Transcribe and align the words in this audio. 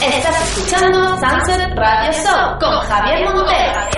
Estás 0.00 0.48
escuchando 0.48 1.18
Sunset 1.18 1.76
Radio 1.76 2.12
Show 2.12 2.58
con 2.60 2.86
Javier 2.86 3.24
Montero. 3.24 3.90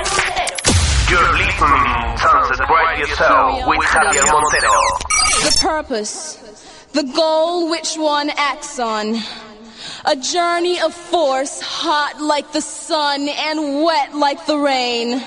You're 1.11 1.33
listening 1.37 2.17
Sunset 2.17 2.69
Radio 2.71 3.07
Show 3.07 3.69
with 3.69 3.81
Javier 3.81 4.25
Montero. 4.33 4.73
The 5.43 5.59
purpose, 5.61 6.39
the 6.93 7.03
goal 7.03 7.69
which 7.69 7.97
one 7.97 8.31
acts 8.31 8.79
on. 8.79 9.17
A 10.07 10.17
journey 10.17 10.81
of 10.81 10.95
force, 10.95 11.61
hot 11.61 12.19
like 12.19 12.51
the 12.53 12.63
sun 12.63 13.29
and 13.29 13.85
wet 13.85 14.15
like 14.15 14.47
the 14.47 14.57
rain. 14.57 15.23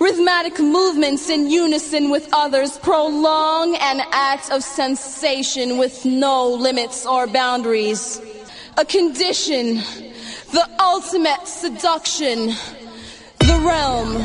Rhythmic 0.00 0.58
movements 0.58 1.28
in 1.28 1.50
unison 1.50 2.08
with 2.08 2.28
others 2.32 2.78
prolong 2.78 3.76
an 3.76 4.00
act 4.10 4.50
of 4.50 4.62
sensation 4.62 5.76
with 5.76 6.06
no 6.06 6.48
limits 6.48 7.04
or 7.04 7.26
boundaries. 7.26 8.22
A 8.78 8.84
condition, 8.84 9.76
the 10.52 10.68
ultimate 10.78 11.48
seduction, 11.48 12.48
the 13.38 13.62
realm. 13.64 14.18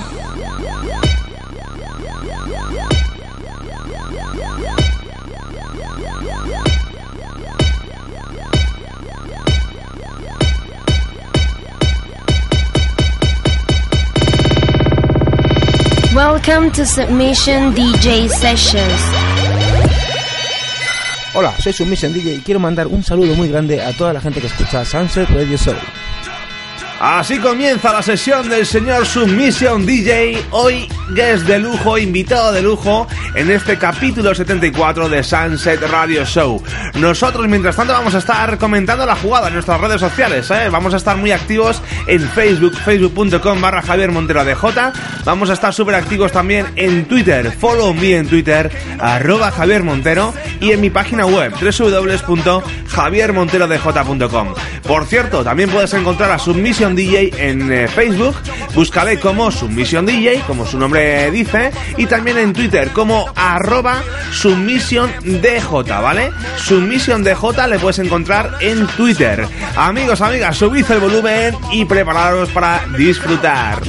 Welcome 16.13 16.71
to 16.71 16.85
Submission 16.85 17.71
DJ 17.73 18.29
Sessions. 18.29 19.30
Hola, 21.33 21.57
soy 21.59 21.71
Submission 21.71 22.11
DJ 22.11 22.35
y 22.35 22.39
quiero 22.39 22.59
mandar 22.59 22.87
un 22.87 23.03
saludo 23.03 23.33
muy 23.35 23.47
grande 23.47 23.81
a 23.81 23.93
toda 23.93 24.11
la 24.11 24.19
gente 24.19 24.41
que 24.41 24.47
escucha 24.47 24.83
Sunset 24.83 25.29
Radio 25.29 25.57
Show. 25.57 25.75
Así 27.03 27.39
comienza 27.39 27.91
la 27.91 28.03
sesión 28.03 28.47
del 28.47 28.63
señor 28.63 29.07
Submission 29.07 29.87
DJ, 29.87 30.39
hoy 30.51 30.87
guest 31.15 31.47
de 31.47 31.57
lujo, 31.57 31.97
invitado 31.97 32.51
de 32.51 32.61
lujo 32.61 33.07
en 33.33 33.49
este 33.49 33.79
capítulo 33.79 34.35
74 34.35 35.09
de 35.09 35.23
Sunset 35.23 35.81
Radio 35.89 36.23
Show. 36.25 36.61
Nosotros 36.99 37.47
mientras 37.47 37.75
tanto 37.75 37.93
vamos 37.93 38.13
a 38.13 38.19
estar 38.19 38.55
comentando 38.59 39.03
la 39.03 39.15
jugada 39.15 39.47
en 39.47 39.55
nuestras 39.55 39.81
redes 39.81 39.99
sociales, 39.99 40.51
¿eh? 40.51 40.69
vamos 40.69 40.93
a 40.93 40.97
estar 40.97 41.17
muy 41.17 41.31
activos 41.31 41.81
en 42.05 42.21
Facebook, 42.21 42.75
facebook.com 42.75 43.59
barra 43.59 43.81
Javier 43.81 44.11
Montero 44.11 44.45
DJ, 44.45 44.91
vamos 45.25 45.49
a 45.49 45.53
estar 45.53 45.73
súper 45.73 45.95
activos 45.95 46.31
también 46.31 46.67
en 46.75 47.05
Twitter, 47.05 47.51
follow 47.51 47.95
me 47.95 48.17
en 48.17 48.27
Twitter, 48.27 48.69
arroba 48.99 49.49
Javier 49.49 49.81
Montero 49.81 50.35
y 50.59 50.69
en 50.71 50.79
mi 50.79 50.91
página 50.91 51.25
web 51.25 51.51
www.javiermonterodj.com. 51.59 54.53
Por 54.83 55.05
cierto, 55.05 55.43
también 55.43 55.69
puedes 55.69 55.93
encontrar 55.93 56.31
a 56.31 56.39
Submission 56.39 56.90
DJ 56.95 57.31
en 57.37 57.71
eh, 57.71 57.87
Facebook, 57.87 58.35
búscale 58.73 59.19
como 59.19 59.51
Submission 59.51 60.05
DJ, 60.05 60.41
como 60.47 60.65
su 60.65 60.77
nombre 60.77 61.29
dice, 61.31 61.71
y 61.97 62.05
también 62.05 62.37
en 62.37 62.53
Twitter 62.53 62.89
como 62.91 63.29
arroba 63.35 64.01
Submission 64.31 65.11
DJ, 65.23 65.83
¿vale? 66.01 66.31
Submission 66.57 67.23
DJ 67.23 67.67
le 67.67 67.79
puedes 67.79 67.99
encontrar 67.99 68.57
en 68.59 68.87
Twitter. 68.87 69.47
Amigos, 69.75 70.21
amigas, 70.21 70.57
subid 70.57 70.89
el 70.89 70.99
volumen 70.99 71.55
y 71.71 71.85
prepararos 71.85 72.49
para 72.49 72.85
disfrutar. 72.97 73.81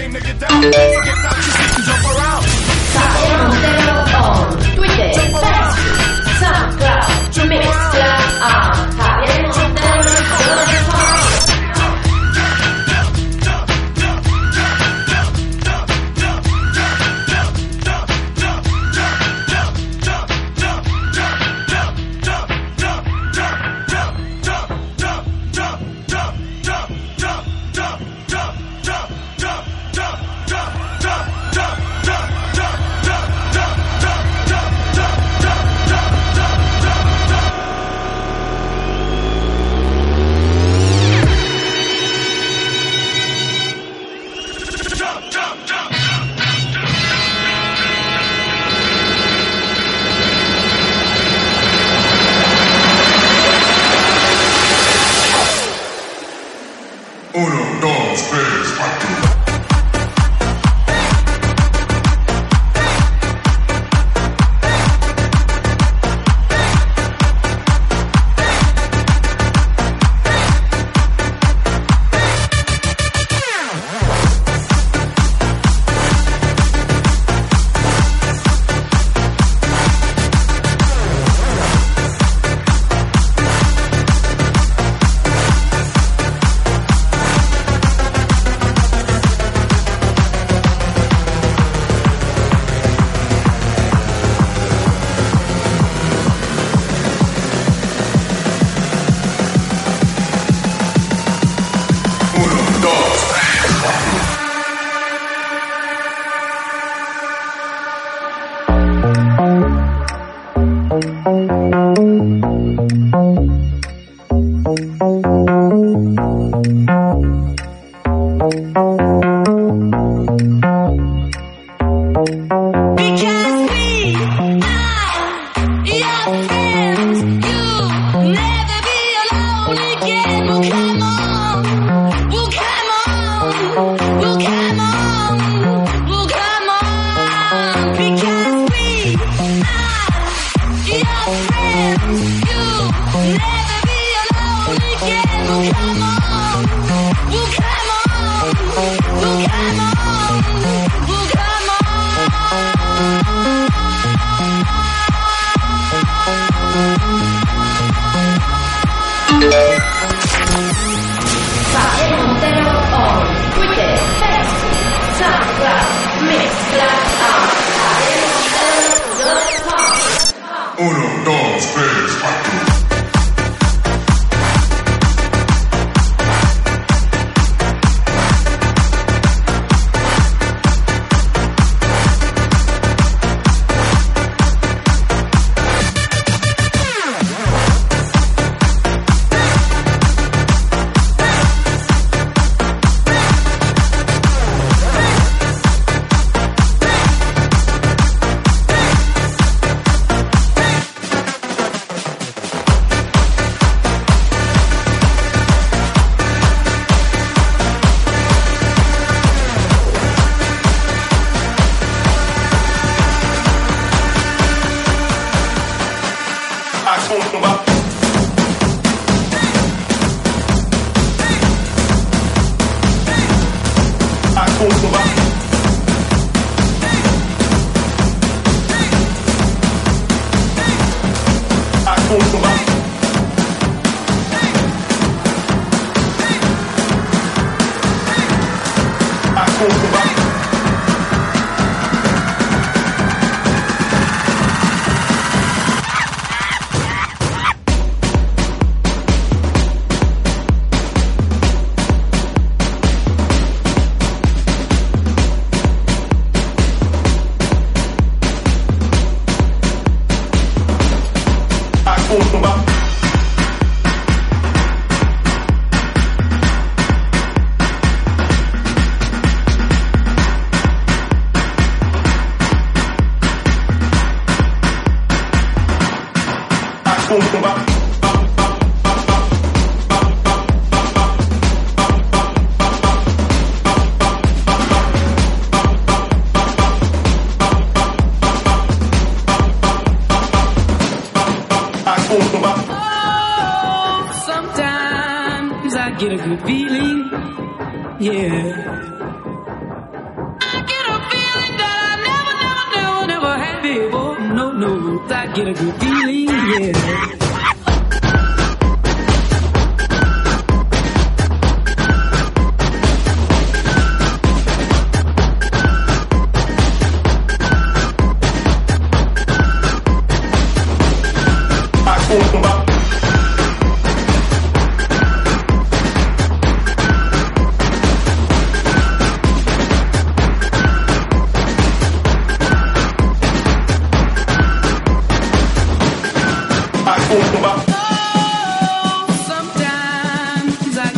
보이시나요? 232.12 232.71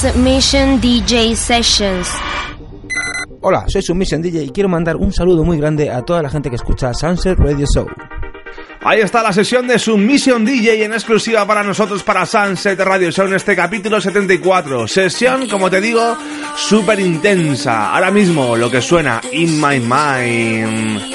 Submission 0.00 0.80
DJ 0.80 1.36
Sessions. 1.36 2.08
Hola, 3.42 3.66
soy 3.68 3.82
Submission 3.82 4.22
DJ 4.22 4.44
y 4.44 4.48
quiero 4.48 4.66
mandar 4.66 4.96
un 4.96 5.12
saludo 5.12 5.44
muy 5.44 5.58
grande 5.58 5.90
a 5.90 6.00
toda 6.00 6.22
la 6.22 6.30
gente 6.30 6.48
que 6.48 6.56
escucha 6.56 6.94
Sunset 6.94 7.38
Radio 7.38 7.66
Show. 7.66 7.86
Ahí 8.82 9.00
está 9.00 9.22
la 9.22 9.30
sesión 9.34 9.66
de 9.66 9.78
Submission 9.78 10.42
DJ 10.42 10.84
en 10.84 10.94
exclusiva 10.94 11.46
para 11.46 11.62
nosotros 11.62 12.02
para 12.02 12.24
Sunset 12.24 12.80
Radio 12.80 13.10
Show 13.10 13.26
en 13.26 13.34
este 13.34 13.54
capítulo 13.54 14.00
74. 14.00 14.88
Sesión, 14.88 15.46
como 15.50 15.68
te 15.68 15.82
digo, 15.82 16.16
súper 16.56 16.98
intensa. 16.98 17.94
Ahora 17.94 18.10
mismo 18.10 18.56
lo 18.56 18.70
que 18.70 18.80
suena 18.80 19.20
In 19.32 19.60
My 19.60 19.80
Mind. 19.80 21.14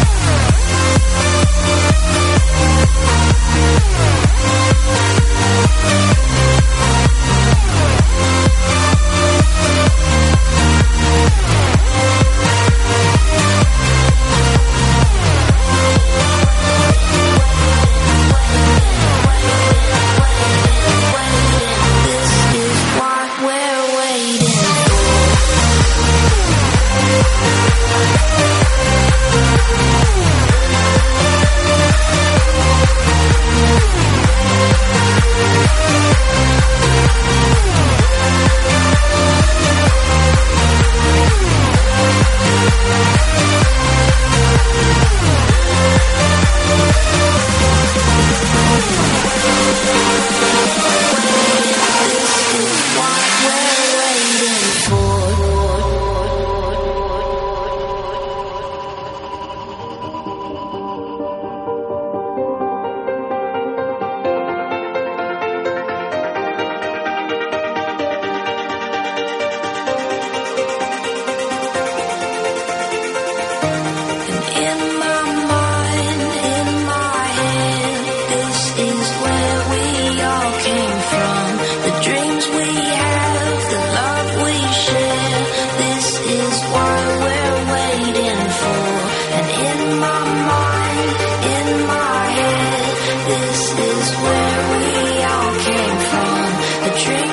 dream. 96.99 97.30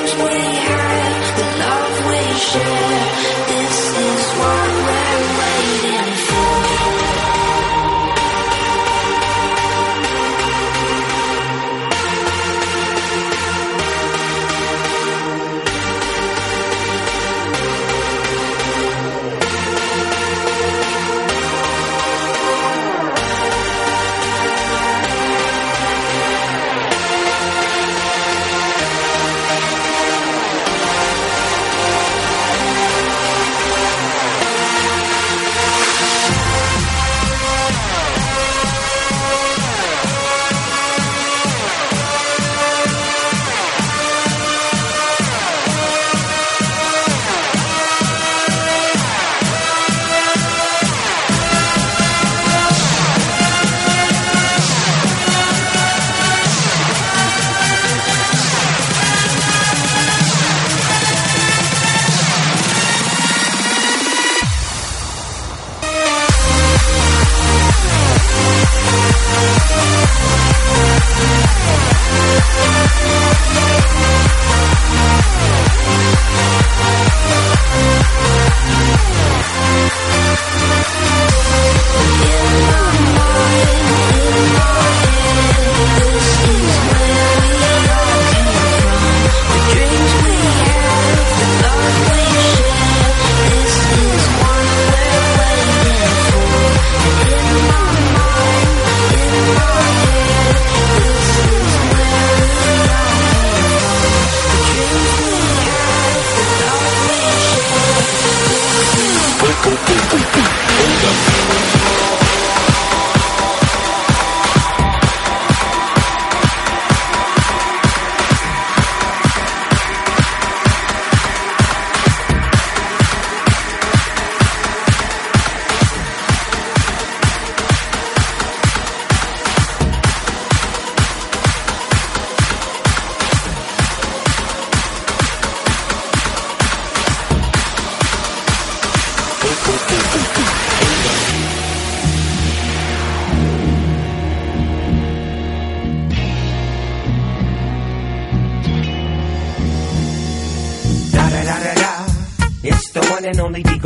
Welcome. 110.78 111.77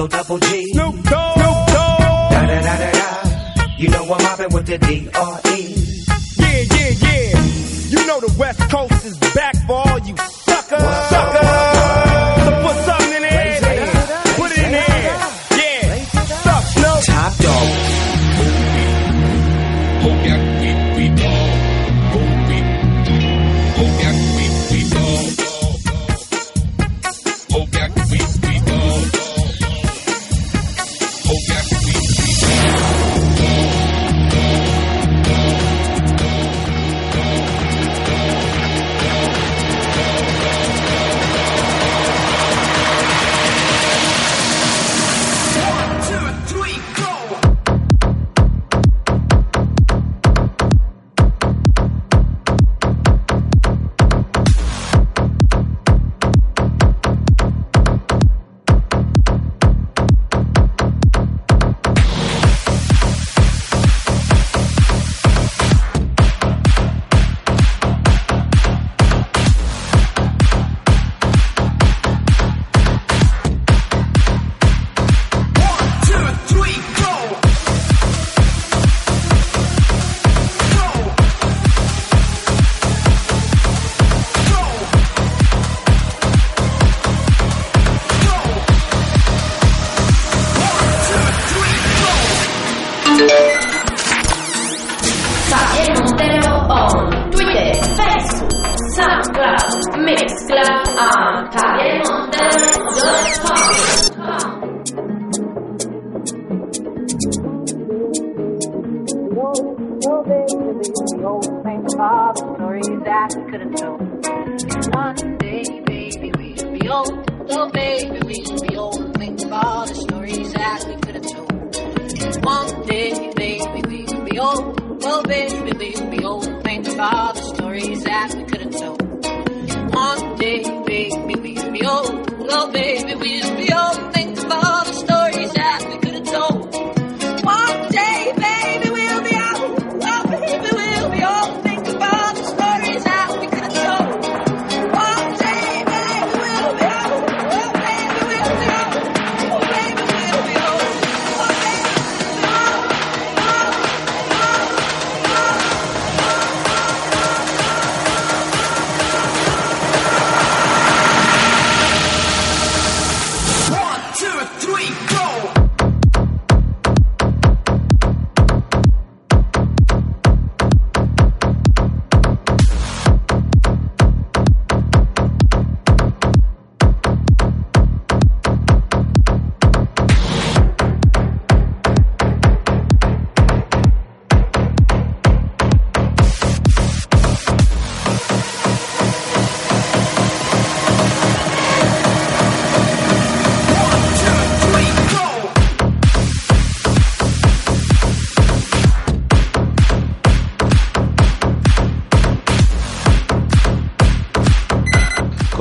O 0.03 0.09
double 0.09 0.41
G. 0.41 0.62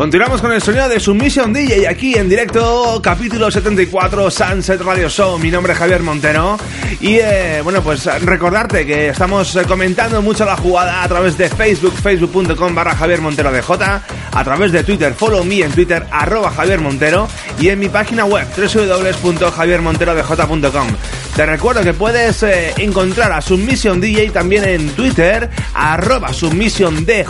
Continuamos 0.01 0.41
con 0.41 0.51
el 0.51 0.59
sonido 0.63 0.89
de 0.89 0.99
Submission 0.99 1.53
DJ 1.53 1.87
aquí 1.87 2.15
en 2.15 2.27
directo, 2.27 2.99
capítulo 3.03 3.51
74, 3.51 4.31
Sunset 4.31 4.81
Radio 4.81 5.07
Show. 5.07 5.37
Mi 5.37 5.51
nombre 5.51 5.73
es 5.73 5.77
Javier 5.77 6.01
Montero. 6.01 6.57
Y 6.99 7.17
eh, 7.17 7.61
bueno, 7.63 7.83
pues 7.83 8.05
recordarte 8.23 8.83
que 8.83 9.09
estamos 9.09 9.55
eh, 9.55 9.63
comentando 9.67 10.19
mucho 10.23 10.43
la 10.43 10.57
jugada 10.57 11.03
a 11.03 11.07
través 11.07 11.37
de 11.37 11.49
Facebook, 11.49 11.93
facebook.com 11.93 12.73
barra 12.73 12.95
Javier 12.95 13.21
Montero 13.21 13.51
DJ, 13.51 14.01
a 14.31 14.43
través 14.43 14.71
de 14.71 14.83
Twitter, 14.83 15.13
follow 15.13 15.43
me 15.43 15.61
en 15.61 15.71
Twitter, 15.71 16.05
arroba 16.11 16.51
Javier 16.51 16.79
Montero, 16.79 17.27
y 17.59 17.69
en 17.69 17.79
mi 17.79 17.89
página 17.89 18.25
web, 18.25 18.47
www.javiermonterodj.com. 18.55 20.87
Te 21.35 21.45
recuerdo 21.45 21.83
que 21.83 21.93
puedes 21.93 22.41
eh, 22.43 22.73
encontrar 22.77 23.31
a 23.31 23.41
Submission 23.41 24.01
DJ 24.01 24.31
también 24.31 24.65
en 24.65 24.89
Twitter, 24.89 25.49
arroba 25.73 26.33
Submission 26.33 27.05
DJ 27.05 27.25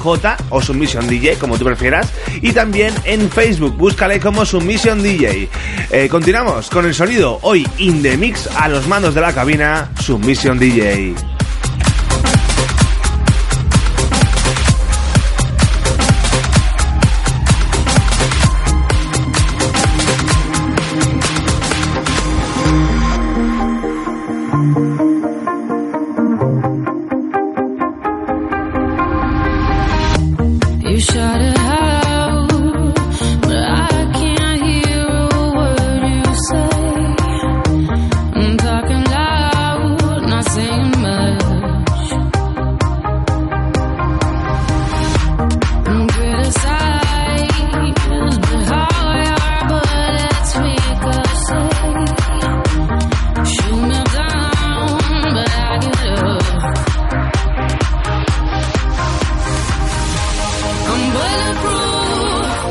o 0.49 0.61
Submission 0.61 1.07
DJ, 1.07 1.35
como 1.35 1.57
tú 1.57 1.65
prefieras, 1.65 2.11
y 2.41 2.51
también 2.51 2.93
en 3.03 3.29
Facebook, 3.29 3.77
búscale 3.77 4.19
como 4.19 4.43
Submission 4.45 5.03
DJ. 5.03 5.49
Eh, 5.91 6.07
continuamos 6.09 6.69
con 6.69 6.85
el 6.85 6.95
sonido 6.95 7.39
hoy 7.43 7.67
in 7.77 8.01
the 8.01 8.17
mix 8.17 8.49
a 8.55 8.67
los 8.69 8.87
mandos 8.87 9.13
de 9.13 9.21
la 9.21 9.33
cabina, 9.33 9.91
Submission 9.99 10.57
DJ. 10.57 11.13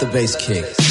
the 0.00 0.06
bass 0.06 0.34
kick. 0.34 0.89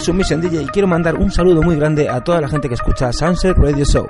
Soy 0.00 0.06
Submission 0.06 0.40
DJ 0.40 0.62
y 0.62 0.66
quiero 0.66 0.88
mandar 0.88 1.14
un 1.14 1.30
saludo 1.30 1.62
muy 1.62 1.76
grande 1.76 2.08
a 2.08 2.20
toda 2.20 2.40
la 2.40 2.48
gente 2.48 2.68
que 2.68 2.74
escucha 2.74 3.12
Sunset 3.12 3.56
Radio 3.56 3.84
Show. 3.84 4.08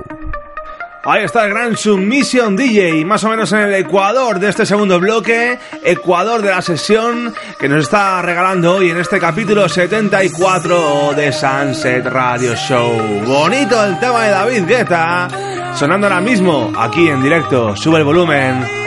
Ahí 1.05 1.25
está 1.25 1.45
el 1.45 1.51
gran 1.51 1.77
Submission 1.77 2.57
DJ, 2.57 3.05
más 3.05 3.23
o 3.25 3.29
menos 3.29 3.53
en 3.53 3.59
el 3.59 3.75
Ecuador 3.75 4.39
de 4.39 4.49
este 4.49 4.65
segundo 4.65 4.99
bloque, 4.99 5.59
Ecuador 5.83 6.41
de 6.41 6.51
la 6.51 6.63
sesión 6.63 7.35
que 7.59 7.69
nos 7.69 7.85
está 7.85 8.23
regalando 8.23 8.77
hoy 8.77 8.91
en 8.91 8.97
este 8.97 9.21
capítulo 9.21 9.69
74 9.69 11.13
de 11.15 11.31
Sunset 11.33 12.07
Radio 12.07 12.55
Show. 12.55 13.23
Bonito 13.27 13.85
el 13.85 13.99
tema 13.99 14.25
de 14.25 14.31
David 14.31 14.65
Guetta, 14.67 15.75
sonando 15.75 16.07
ahora 16.07 16.23
mismo 16.23 16.73
aquí 16.79 17.09
en 17.09 17.23
directo. 17.23 17.77
Sube 17.77 17.99
el 17.99 18.05
volumen. 18.05 18.84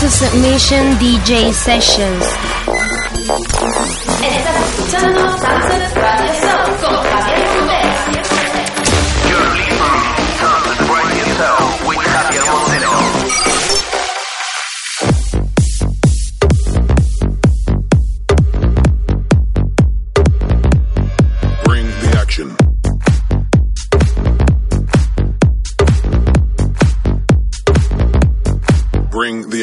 To 0.00 0.08
Submission 0.08 0.96
DJ 0.96 1.52
Sessions. 1.52 2.24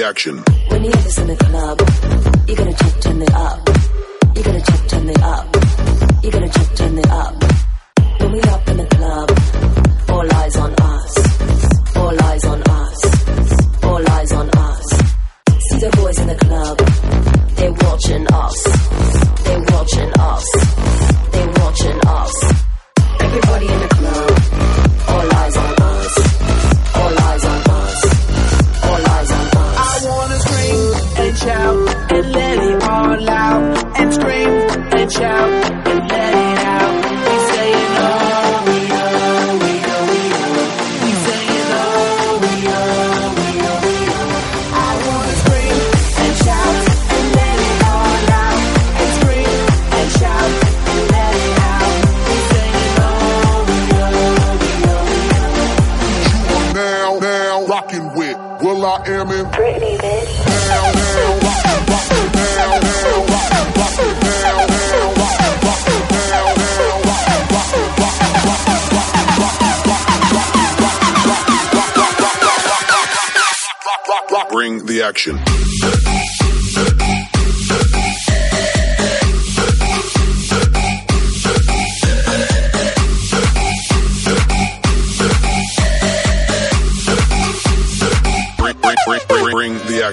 When 0.08 0.86
you 0.86 0.90
hear 0.90 1.02
this 1.02 1.18
in 1.18 1.28
the 1.28 1.36
club, 1.36 1.82
you're 2.48 2.56
gonna 2.56 2.72
check, 2.72 3.02
turn 3.02 3.22
it 3.22 3.34
up. 3.34 3.70
You're 4.36 4.44
gonna 4.46 4.62
check, 4.62 4.88
turn 4.88 5.10
it 5.10 5.22
up. 5.22 5.56
You're 6.24 6.32
gonna 6.32 6.50
check, 6.50 6.76
turn 6.76 6.98
it 6.98 7.10
up. 7.10 7.44
When 8.22 8.32
we 8.32 8.40
up 8.40 8.67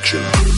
action. 0.05 0.54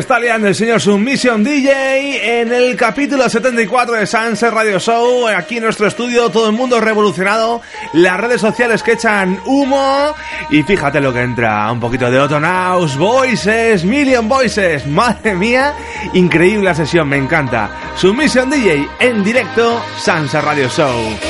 Está 0.00 0.18
liando 0.18 0.48
el 0.48 0.54
señor 0.54 0.80
Submission 0.80 1.44
DJ 1.44 2.40
en 2.40 2.50
el 2.52 2.74
capítulo 2.74 3.28
74 3.28 3.96
de 3.96 4.06
Sunset 4.06 4.50
Radio 4.50 4.78
Show. 4.78 5.28
Aquí 5.28 5.58
en 5.58 5.64
nuestro 5.64 5.86
estudio, 5.86 6.30
todo 6.30 6.48
el 6.48 6.56
mundo 6.56 6.80
revolucionado. 6.80 7.60
Las 7.92 8.18
redes 8.18 8.40
sociales 8.40 8.82
que 8.82 8.92
echan 8.92 9.38
humo. 9.44 10.14
Y 10.48 10.62
fíjate 10.62 11.02
lo 11.02 11.12
que 11.12 11.20
entra: 11.20 11.70
un 11.70 11.80
poquito 11.80 12.10
de 12.10 12.18
Otonaus, 12.18 12.96
Voices, 12.96 13.84
Million 13.84 14.26
Voices. 14.26 14.86
Madre 14.86 15.34
mía, 15.34 15.74
increíble 16.14 16.64
la 16.64 16.74
sesión, 16.74 17.06
me 17.06 17.18
encanta. 17.18 17.70
Submission 17.96 18.48
DJ 18.48 18.88
en 19.00 19.22
directo, 19.22 19.84
Sunset 19.98 20.42
Radio 20.42 20.68
Show. 20.70 21.29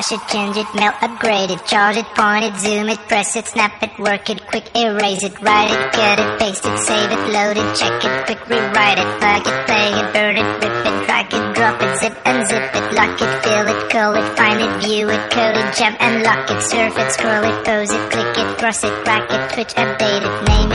fix 0.00 0.12
it, 0.12 0.28
change 0.28 0.56
it, 0.56 0.66
melt, 0.74 0.94
upgrade 1.02 1.50
it, 1.50 1.64
charge 1.66 1.96
it, 1.96 2.06
point 2.16 2.44
it, 2.44 2.56
zoom 2.56 2.88
it, 2.88 2.98
press 3.08 3.36
it, 3.36 3.46
snap 3.46 3.82
it, 3.82 3.90
work 3.98 4.30
it, 4.30 4.40
quick 4.46 4.64
erase 4.74 5.22
it, 5.22 5.40
write 5.42 5.70
it, 5.70 5.92
cut 5.92 6.18
it, 6.18 6.40
paste 6.40 6.64
it, 6.64 6.78
save 6.78 7.10
it, 7.10 7.22
load 7.28 7.56
it, 7.56 7.76
check 7.76 8.04
it, 8.04 8.24
quick 8.24 8.48
rewrite 8.48 8.98
it, 8.98 9.10
plug 9.20 9.44
it, 9.46 9.66
play 9.66 9.90
it, 10.00 10.12
burn 10.14 10.36
it, 10.36 10.48
rip 10.62 10.86
it, 10.88 11.06
drag 11.06 11.26
it, 11.34 11.54
drop 11.54 11.82
it, 11.82 11.98
zip 12.00 12.16
and 12.24 12.48
zip 12.48 12.74
it, 12.74 12.94
lock 12.94 13.20
it, 13.20 13.32
fill 13.44 13.66
it, 13.68 13.90
call 13.90 14.14
it, 14.14 14.36
find 14.36 14.60
it, 14.60 14.72
view 14.82 15.08
it, 15.08 15.30
code 15.30 15.56
it, 15.56 15.74
jump 15.76 16.00
and 16.00 16.22
lock 16.22 16.50
it, 16.50 16.62
surf 16.62 16.96
it, 16.96 17.12
scroll 17.12 17.44
it, 17.44 17.64
pose 17.64 17.90
it, 17.90 18.10
click 18.10 18.38
it, 18.38 18.58
cross 18.58 18.82
it, 18.84 19.06
rack 19.06 19.28
it, 19.30 19.52
twitch, 19.52 19.74
update 19.74 20.22
it, 20.24 20.48
name 20.48 20.69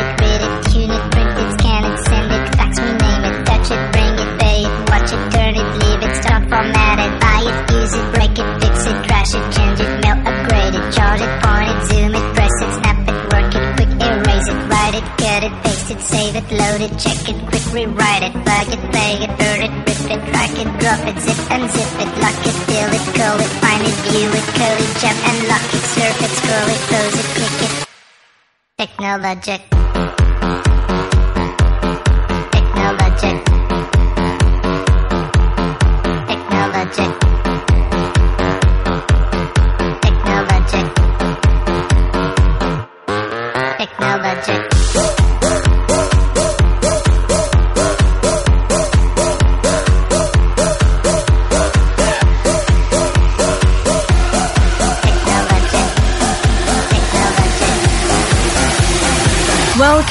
save 16.16 16.36
it, 16.40 16.48
load 16.60 16.82
it, 16.88 16.94
check 16.98 17.22
it, 17.28 17.38
quick 17.50 17.66
rewrite 17.76 18.24
it, 18.24 18.34
plug 18.46 18.70
it, 18.76 18.82
play 18.92 19.14
it, 19.26 19.32
burn 19.40 19.62
it, 19.68 19.74
rip 19.86 20.04
it, 20.16 20.22
drag 20.32 20.56
it, 20.64 20.70
drop 20.80 21.02
it, 21.10 21.18
zip 21.20 21.40
and 21.52 21.66
zip 21.76 21.94
it, 22.04 22.12
lock 22.24 22.40
it, 22.50 22.58
fill 22.68 22.92
it, 22.98 23.06
call 23.18 23.38
it, 23.46 23.52
find 23.62 23.84
it, 23.90 23.98
view 24.08 24.30
it, 24.40 24.48
code 24.56 24.82
it, 24.86 24.92
jump 25.02 25.20
and 25.30 25.40
lock 25.52 25.68
it, 25.78 25.84
surf 25.94 26.18
it, 26.26 26.34
scroll 26.40 26.70
it, 26.76 26.82
close 26.90 27.16
it, 27.22 27.28
click 27.36 27.58
it. 27.68 27.74
Technologic. 28.78 29.75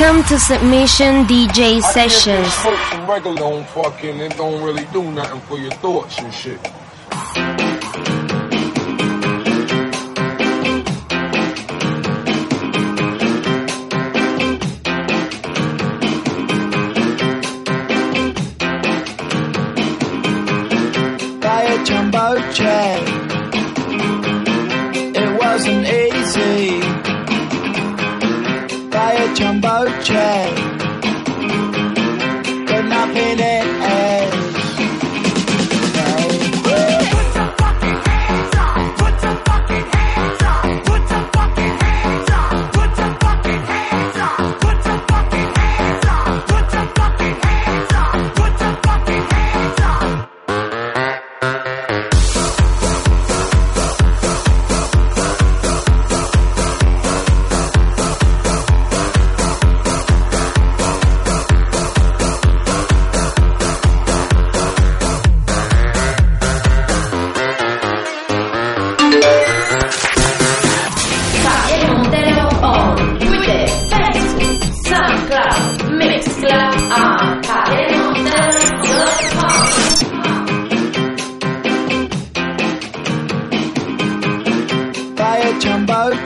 Welcome 0.04 0.24
to 0.24 0.38
Submission 0.38 1.24
DJ 1.24 1.80
Sessions. 1.80 3.08
Regular 3.08 3.42
on 3.42 3.64
fucking, 3.64 4.20
it 4.20 4.36
don't 4.36 4.62
really 4.62 4.84
do 4.92 5.02
nothing 5.02 5.40
for 5.40 5.58
your 5.58 5.70
thoughts 5.70 6.18
and 6.18 6.30
shit. 6.30 6.60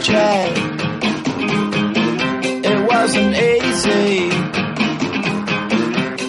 Jet. 0.01 0.53
It 2.71 2.79
wasn't 2.91 3.35
easy. 3.35 4.31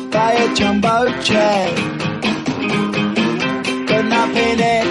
Buy 0.09 0.31
a 0.33 0.55
jumbo 0.55 0.95
jet. 1.21 1.75
Got 3.87 4.05
nothing 4.05 4.59
it 4.59 4.88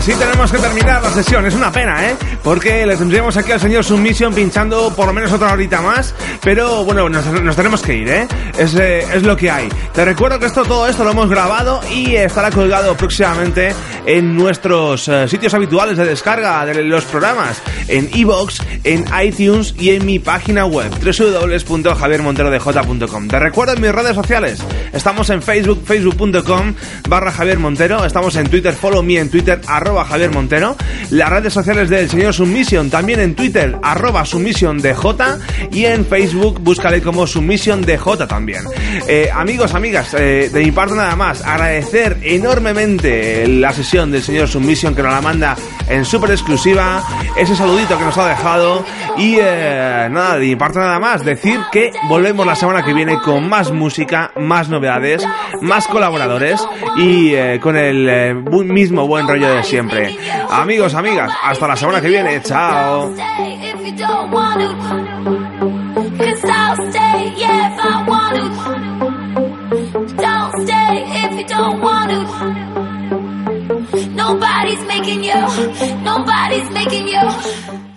Así 0.00 0.14
tenemos 0.14 0.50
que 0.50 0.56
terminar 0.56 1.02
la 1.02 1.10
sesión, 1.10 1.44
es 1.44 1.54
una 1.54 1.70
pena, 1.70 2.08
¿eh? 2.08 2.16
Porque 2.42 2.86
le 2.86 2.96
tendríamos 2.96 3.36
aquí 3.36 3.52
al 3.52 3.60
señor 3.60 3.84
Submission 3.84 4.32
pinchando 4.32 4.94
por 4.96 5.04
lo 5.04 5.12
menos 5.12 5.30
otra 5.30 5.52
horita 5.52 5.82
más, 5.82 6.14
pero 6.42 6.86
bueno, 6.86 7.06
nos, 7.10 7.54
tenemos 7.54 7.82
que 7.82 7.96
ir, 7.96 8.08
¿eh? 8.08 8.26
Es, 8.56 8.74
eh, 8.76 9.00
es 9.00 9.22
lo 9.24 9.36
que 9.36 9.50
hay. 9.50 9.68
Te 9.92 10.02
recuerdo 10.06 10.38
que 10.38 10.46
esto, 10.46 10.62
todo 10.62 10.88
esto 10.88 11.04
lo 11.04 11.10
hemos 11.10 11.28
grabado 11.28 11.82
y 11.92 12.16
estará 12.16 12.50
colgado 12.50 12.96
próximamente 12.96 13.74
en 14.10 14.36
nuestros 14.36 15.06
eh, 15.06 15.28
sitios 15.28 15.54
habituales 15.54 15.96
de 15.96 16.04
descarga 16.04 16.66
de 16.66 16.82
los 16.82 17.04
programas, 17.04 17.62
en 17.86 18.10
iVoox, 18.12 18.58
en 18.82 19.04
iTunes 19.22 19.72
y 19.78 19.90
en 19.90 20.04
mi 20.04 20.18
página 20.18 20.66
web, 20.66 20.90
www.javiermonterodj.com. 20.90 23.28
Te 23.28 23.38
recuerdo 23.38 23.74
en 23.74 23.80
mis 23.80 23.92
redes 23.92 24.16
sociales, 24.16 24.64
estamos 24.92 25.30
en 25.30 25.40
Facebook, 25.42 25.84
facebook.com 25.84 26.74
barra 27.08 27.30
Javier 27.30 27.60
Montero, 27.60 28.04
estamos 28.04 28.34
en 28.34 28.48
Twitter, 28.48 28.74
follow 28.74 29.04
me 29.04 29.18
en 29.18 29.30
Twitter, 29.30 29.60
arroba 29.68 30.04
Javier 30.04 30.32
Montero, 30.32 30.74
las 31.10 31.30
redes 31.30 31.52
sociales 31.52 31.88
del 31.88 32.10
señor 32.10 32.34
Submission, 32.34 32.90
también 32.90 33.20
en 33.20 33.36
Twitter, 33.36 33.76
arroba 33.80 34.24
Submission 34.24 34.78
DJ 34.78 34.98
y 35.70 35.84
en 35.84 36.04
Facebook 36.04 36.58
búscale 36.60 37.00
como 37.00 37.28
Submission 37.28 37.82
DJ 37.82 38.26
también. 38.26 38.64
Eh, 39.06 39.30
amigos, 39.32 39.72
amigas, 39.74 40.14
eh, 40.14 40.50
de 40.52 40.64
mi 40.64 40.72
parte 40.72 40.96
nada 40.96 41.14
más, 41.14 41.42
agradecer 41.42 42.16
enormemente 42.22 43.46
la 43.46 43.72
sesión 43.72 43.99
del 44.08 44.22
señor 44.22 44.48
Submission 44.48 44.94
que 44.94 45.02
nos 45.02 45.12
la 45.12 45.20
manda 45.20 45.56
en 45.86 46.06
súper 46.06 46.30
exclusiva, 46.30 47.02
ese 47.36 47.54
saludito 47.54 47.98
que 47.98 48.04
nos 48.04 48.16
ha 48.16 48.28
dejado. 48.28 48.82
Y 49.18 49.36
eh, 49.38 50.08
nada, 50.10 50.38
de 50.38 50.46
mi 50.46 50.56
parte 50.56 50.78
nada 50.78 50.98
más, 50.98 51.22
decir 51.22 51.60
que 51.70 51.92
volvemos 52.08 52.46
la 52.46 52.54
semana 52.54 52.82
que 52.82 52.94
viene 52.94 53.20
con 53.20 53.46
más 53.48 53.70
música, 53.70 54.32
más 54.36 54.70
novedades, 54.70 55.26
más 55.60 55.86
colaboradores 55.86 56.66
y 56.96 57.34
eh, 57.34 57.60
con 57.60 57.76
el 57.76 58.08
eh, 58.08 58.34
mismo 58.34 59.06
buen 59.06 59.28
rollo 59.28 59.54
de 59.54 59.62
siempre. 59.62 60.16
Amigos, 60.50 60.94
amigas, 60.94 61.30
hasta 61.42 61.68
la 61.68 61.76
semana 61.76 62.00
que 62.00 62.08
viene, 62.08 62.40
chao. 62.42 63.12
Nobody's 74.30 74.86
making 74.86 75.24
you, 75.24 75.34
nobody's 76.04 76.70
making 76.70 77.08
you. 77.08 77.89